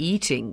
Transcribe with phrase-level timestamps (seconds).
[0.00, 0.52] Eating.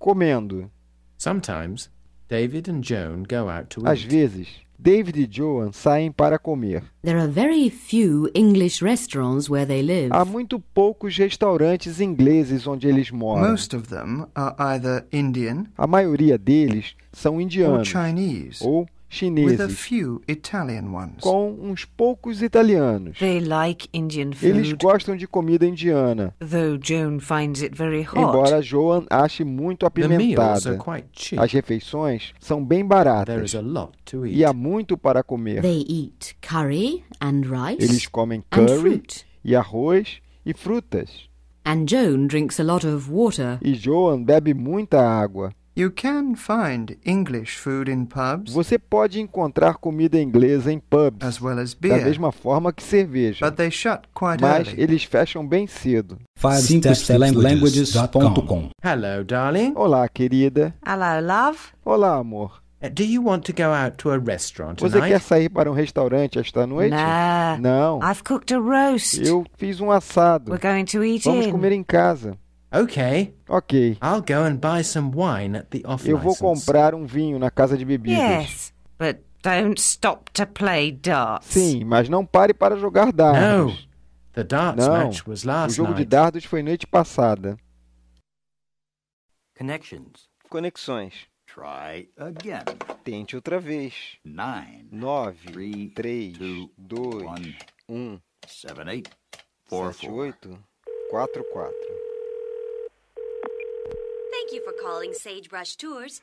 [0.00, 0.68] Comendo.
[1.16, 1.88] Sometimes
[2.28, 4.08] David and Joan go out to Às eat.
[4.10, 6.82] vezes, David e Joan saem para comer.
[7.04, 10.10] There are very few English restaurants where they live.
[10.10, 13.48] Há muito poucos restaurantes ingleses onde eles moram.
[13.48, 19.78] Most of them are either Indian A maioria deles são or indianos Chinese, ou chineses,
[19.78, 21.16] few Italian ones.
[21.20, 23.18] com uns poucos italianos.
[23.18, 28.18] They like Indian Eles food, gostam de comida indiana, though Joan finds it very hot.
[28.18, 30.76] embora Joan ache muito The meals are apimentada.
[30.78, 31.40] quite cheap.
[31.42, 34.56] As refeições são bem There baratas is a lot to e há eat.
[34.56, 35.60] muito para comer.
[35.62, 39.26] They eat curry and rice Eles comem and curry fruit.
[39.44, 41.28] e arroz e frutas.
[41.64, 43.58] And Joan drinks a lot of water.
[43.62, 45.52] E Joan bebe muita água.
[45.80, 51.40] You can find English food in pubs Você pode encontrar comida inglesa em pubs, as
[51.40, 54.82] well as da beer, mesma forma que cerveja, but they shut quite mas early.
[54.82, 56.18] eles fecham bem cedo.
[56.38, 59.72] 5stepslanguages.com Hello, darling.
[59.74, 60.74] Olá, querida.
[60.86, 61.58] Hello, love.
[61.82, 62.60] Olá, amor.
[62.82, 65.24] Uh, do you want to go out to a restaurant Você quer tonight?
[65.24, 66.90] sair para um restaurante esta noite?
[66.90, 67.56] Nah.
[67.58, 68.00] Não.
[68.02, 69.18] I've cooked a roast.
[69.26, 70.52] Eu fiz um assado.
[70.52, 71.50] We're going to eat Vamos in.
[71.50, 72.36] comer em casa.
[72.72, 73.98] Okay, Ok.
[74.00, 77.50] I'll go and buy some wine at the off Eu vou comprar um vinho na
[77.50, 78.18] casa de bebidas.
[78.20, 81.48] Yes, but don't stop to play darts.
[81.48, 83.88] Sim, mas não pare para jogar No, dardos.
[84.34, 84.92] the darts Não.
[85.06, 86.08] match was O last jogo de night.
[86.10, 87.56] dardos foi noite passada.
[89.58, 90.28] Connections.
[90.48, 91.26] Conexões.
[91.46, 92.62] Try again.
[93.02, 94.16] Tente outra vez.
[94.24, 97.56] Nine, 9, Three, 3, two, 2, one,
[97.88, 99.10] 1, seven, eight,
[99.68, 100.26] four, 7, four.
[100.26, 100.34] 8,
[101.10, 101.70] 4, 4.
[104.50, 106.20] Thank you for calling Sagebrush Tours.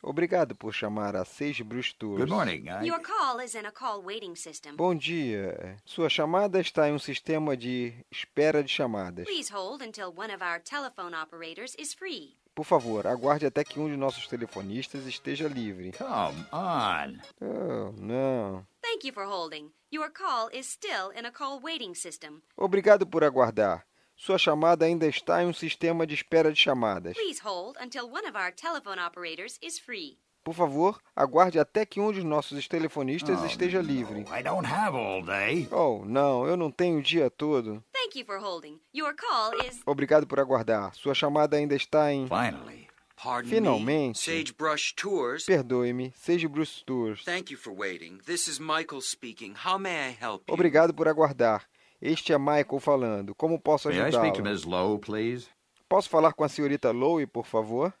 [0.00, 2.20] Obrigado por chamar a Sagebrush Tours.
[2.20, 2.68] Good morning.
[2.68, 4.76] I, Your call is in a call waiting system.
[4.76, 5.76] Bom dia.
[5.84, 9.26] Sua chamada está em um sistema de espera de chamadas.
[9.26, 12.36] Please hold until one of our telephone operators is free.
[12.54, 15.90] Por favor, aguarde até que um de nossos telefonistas esteja livre.
[15.98, 17.18] Come on.
[17.40, 18.64] Oh, não.
[18.80, 19.72] Thank you for holding.
[19.92, 22.42] Your call is still in a call waiting system.
[22.56, 23.84] Obrigado por aguardar.
[24.22, 27.16] Sua chamada ainda está em um sistema de espera de chamadas.
[27.16, 30.18] Please hold until one of our telephone operators is free.
[30.44, 34.20] Por favor, aguarde até que um de nossos telefonistas Oh, esteja no, livre.
[34.30, 35.66] I don't have all day.
[35.72, 37.82] Oh, não, eu não tenho o dia todo.
[37.94, 38.78] Thank you for holding.
[38.94, 39.80] Your call is.
[39.86, 40.94] Obrigado por aguardar.
[40.94, 42.28] Sua chamada ainda está em.
[42.28, 42.90] Finally.
[43.16, 44.18] Pardon Finalmente.
[44.30, 44.36] me.
[44.36, 45.46] Sagebrush Tours.
[45.46, 46.12] Perdoe-me,
[46.50, 47.24] Bruce Tours.
[47.24, 48.18] Thank you for waiting.
[48.26, 49.54] This is Michael speaking.
[49.64, 50.52] How may I help you?
[50.52, 51.64] Obrigado por aguardar.
[52.00, 53.34] Este é Michael falando.
[53.34, 54.50] Como posso May I speak to ajudá-lo?
[54.50, 54.64] Ms.
[54.66, 55.48] Lowe, please?
[55.88, 57.92] Posso falar com a senhorita Lowe, por favor?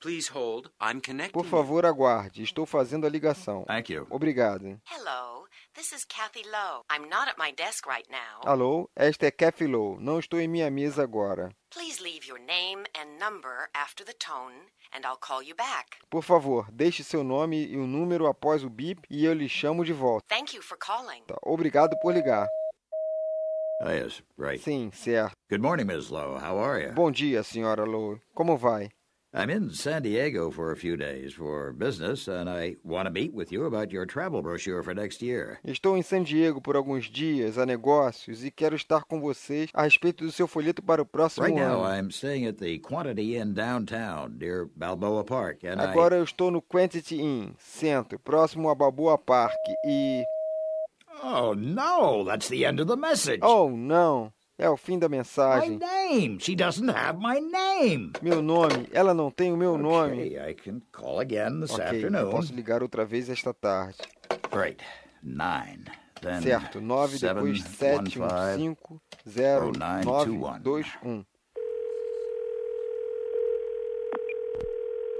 [0.00, 0.70] Please hold.
[0.82, 1.32] I'm connecting.
[1.32, 2.42] Por favor, aguarde.
[2.42, 3.64] Estou fazendo a ligação.
[3.66, 4.06] Thank you.
[4.10, 4.78] Obrigado.
[4.90, 6.82] Hello, this is Kathy Lowe.
[6.90, 8.42] I'm not at my desk right now.
[8.44, 9.98] Alô, esta é Kathy Lowe.
[10.02, 11.50] Não estou em minha mesa agora.
[11.70, 15.96] Please leave your name and number after the tone, and I'll call you back.
[16.10, 19.84] Por favor, deixe seu nome e o número após o bip e eu lhe chamo
[19.84, 20.26] de volta.
[20.28, 21.22] Thank you for calling.
[21.42, 22.46] Obrigado por ligar.
[23.80, 24.60] Oh, yes, right.
[24.60, 25.34] Sim, certo.
[25.50, 26.10] Good morning, Ms.
[26.10, 26.38] Lowe.
[26.38, 26.92] How are you?
[26.92, 28.20] Bom dia, senhora Lowe.
[28.34, 28.90] Como vai?
[29.36, 33.34] I'm in San Diego for a few days for business, and I want to meet
[33.34, 35.58] with you about your travel brochure for next year.
[35.64, 39.82] Estou em San Diego por alguns dias a negócios e quero estar com vocês a
[39.82, 41.98] respeito do seu folheto para o próximo Right now, ano.
[41.98, 45.86] I'm staying at the Quantity Inn downtown near Balboa Park, and I.
[45.90, 50.22] Agora eu estou no Quantity Inn, centro, próximo a Balboa Park e...
[51.26, 53.40] Oh no, that's the end of the message.
[53.42, 54.30] Oh, não!
[54.58, 55.78] É o fim da my mensagem.
[55.78, 56.38] name.
[56.38, 58.12] She doesn't have my name.
[58.22, 60.12] Meu nome, ela não tem o meu nome.
[60.26, 62.30] Okay, I can call again this Ok, eu afternoon.
[62.30, 63.96] posso ligar outra vez esta tarde.
[64.52, 64.84] Great.
[65.22, 65.84] Nine.
[66.20, 68.76] Then Certo, 9 seven, depois 7, one, 1, five, 5,
[69.28, 70.62] 0, oh, nine, 9, two, one.
[70.62, 71.26] 2, 1.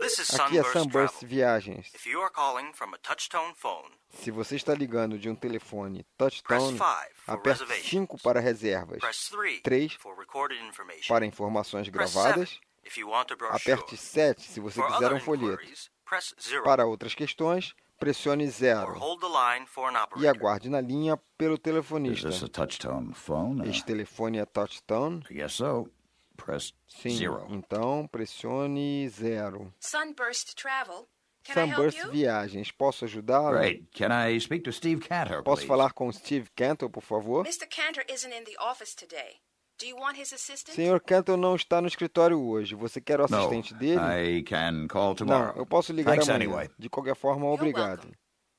[0.00, 1.22] This is Aqui é Sunburst.
[1.24, 1.86] Viagens.
[1.94, 3.90] If you are calling from a touchtone phone,
[4.22, 6.84] Se você está ligando de um telefone press touchtone, 5
[7.14, 7.90] for aperte reservations.
[7.90, 11.08] 5 para reservas, Press 3 3 for recorded information.
[11.08, 13.56] para informações gravadas, 7 if you want a brochure.
[13.72, 15.52] aperte 7 se você For quiser other um folheto.
[15.62, 20.02] inquiries, press 0 Para outras questões, pressione or 0 hold the line for an e
[20.02, 20.28] operator.
[20.36, 22.28] aguarde na linha pelo Is telefonista.
[22.28, 23.62] this a touchtone phone?
[23.62, 25.24] Uh, Este telefone é touchtone?
[25.30, 25.88] Guess so.
[26.36, 27.46] Press Sim, zero.
[27.50, 29.72] então pressione 0.
[29.80, 31.08] Sunburst Travel.
[31.44, 32.10] Can I help Sunburst you?
[32.10, 33.58] Viagens, posso ajudá-lo?
[33.58, 33.86] Great.
[33.92, 35.68] Can I speak to Steve Cantor, Posso please?
[35.68, 37.44] falar com Steve Cantor, por favor?
[37.46, 37.66] Mr.
[37.68, 39.40] Cantor isn't in the office today.
[39.78, 40.74] Do you want his assistant?
[40.74, 42.74] Senhor Cantor não está no escritório hoje.
[42.74, 44.00] Você quer o No, assistente dele?
[44.38, 45.52] I can call tomorrow.
[45.52, 46.46] Não, eu posso ligar Thanks amanhã.
[46.46, 46.70] anyway.
[46.78, 47.98] De qualquer forma, You're obrigado.
[48.04, 48.14] welcome.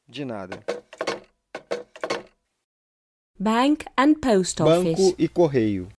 [0.08, 0.64] De nada.
[3.40, 4.96] Bank and Post Office.
[4.98, 5.90] Banco e correio.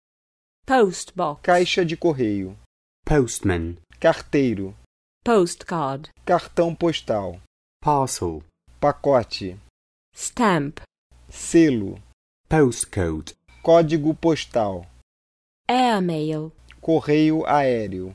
[0.67, 1.41] Post Box.
[1.43, 2.57] Caixa de correio.
[3.05, 4.75] postman, carteiro,
[5.23, 7.39] postcard, cartão postal,
[7.81, 8.43] parcel,
[8.77, 9.57] pacote,
[10.13, 10.79] stamp,
[11.29, 11.97] selo,
[12.49, 13.33] postcode,
[13.63, 14.85] código postal,
[15.69, 18.13] airmail, correio aéreo,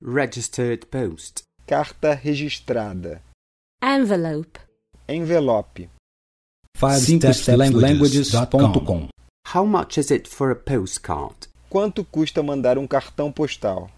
[0.00, 3.20] registered post, carta registrada,
[3.82, 4.60] envelope,
[5.08, 5.90] envelope.
[6.78, 9.08] 5stepslanguages.com
[9.52, 11.48] How much is it for a postcard?
[11.74, 13.90] Quanto custa mandar um cartão postal?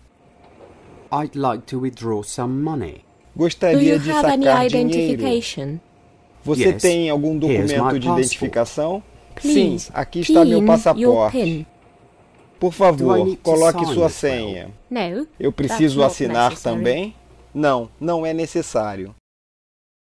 [1.12, 3.02] I'd like to withdraw some money.
[3.36, 4.88] Gostaria Do you de have any sacar dinheiro.
[4.88, 5.78] identification?
[6.42, 6.80] Você Yes.
[6.82, 9.02] tem algum documento de identificação?
[9.34, 11.66] Please, Sim, aqui está meu passaporte.
[12.58, 14.70] Por favor, coloque sua senha.
[14.88, 15.28] No.
[15.38, 16.78] Eu preciso assinar necessary.
[16.78, 17.14] também?
[17.52, 19.14] Não, não é necessário.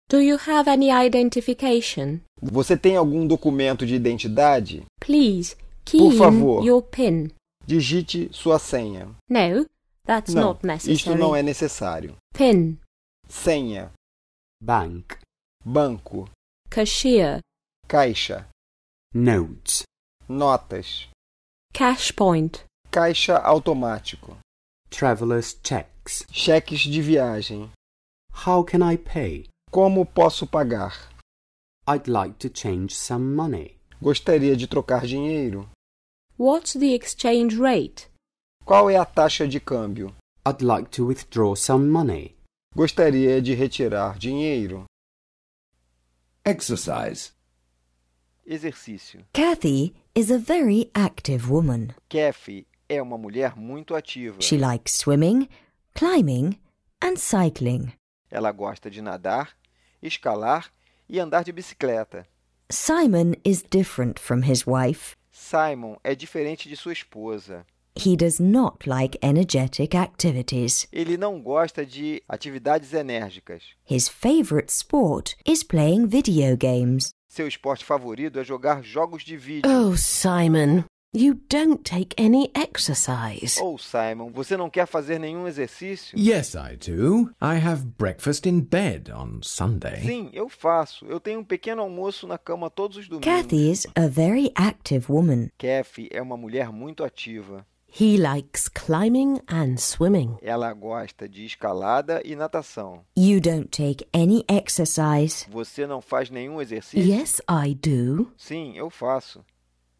[0.10, 2.20] Do you have any identification?
[2.42, 4.84] Você tem algum documento de identidade?
[5.00, 6.64] Please, Por key favor.
[6.64, 7.30] in your pin.
[7.66, 9.16] Digite sua senha.
[9.30, 9.66] No,
[10.06, 10.94] that's Não, not necessary.
[10.96, 12.16] isto não é necessário.
[12.34, 12.78] Pin,
[13.30, 13.92] Senha,
[14.62, 15.18] Bank,
[15.64, 16.30] banco,
[16.70, 17.40] cashier,
[17.88, 18.48] caixa,
[19.14, 19.84] notes,
[20.28, 21.08] notas,
[21.74, 24.38] cash point, caixa automático,
[24.90, 26.26] traveler's checks.
[26.32, 27.70] cheques de viagem.
[28.46, 29.48] How can I pay?
[29.72, 31.10] Como posso pagar?
[31.88, 33.78] I'd like to change some money.
[34.02, 35.70] Gostaria de trocar dinheiro.
[36.42, 38.08] What's the exchange rate?
[38.66, 40.16] Qual é a taxa de câmbio?
[40.44, 42.36] I'd like to withdraw some money.
[42.76, 44.86] Gostaria de retirar dinheiro.
[46.44, 47.34] Exercise.
[48.44, 49.24] Exercício.
[49.34, 51.94] Kathy is a very active woman.
[52.10, 54.42] Kathy é uma mulher muito ativa.
[54.42, 55.48] She likes swimming,
[55.94, 56.58] climbing,
[57.04, 57.94] and cycling.
[58.32, 59.56] Ela gosta de nadar,
[60.02, 60.72] escalar
[61.08, 62.26] e andar de bicicleta.
[62.72, 65.16] Simon is different from his wife.
[65.32, 67.66] Simon é diferente de sua esposa.
[67.96, 70.88] He does not like energetic activities.
[70.92, 73.64] Ele não gosta de atividades enérgicas.
[73.86, 77.14] His favorite sport is playing video games.
[77.28, 79.70] Seu esporte favorito é jogar jogos de vídeo.
[79.70, 80.84] Oh, Simon,
[81.14, 83.60] you don't take any exercise.
[83.62, 86.18] Ou Simon, você não quer fazer nenhum exercício?
[86.18, 87.30] Yes, I do.
[87.42, 90.02] I have breakfast in bed on Sunday.
[90.02, 91.06] Sim, eu faço.
[91.06, 93.26] Eu tenho um pequeno almoço na cama todos os domingos.
[93.26, 95.50] Kathy is a very active woman.
[95.58, 97.66] Kathy é uma mulher muito ativa.
[98.00, 100.38] He likes climbing and swimming.
[100.42, 103.02] Ela gosta de escalada e natação.
[103.18, 105.46] You don't take any exercise.
[105.50, 107.06] Você não faz nenhum exercício?
[107.06, 108.32] Yes, I do.
[108.38, 109.44] Sim, eu faço.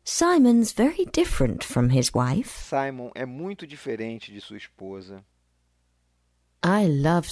[0.04, 2.50] Simon's very different from his wife.
[2.68, 5.24] Simon é muito diferente de sua esposa.
[6.64, 7.32] I love